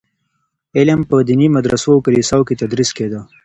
[0.77, 3.21] علم په ديني مدرسو او کليساوو کي تدريس کيده.